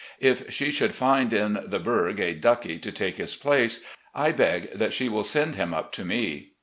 [0.19, 3.85] If she should find in the 'Burg' a 'Duckie' to take his place,
[4.15, 6.53] I beg that she will send him up to me.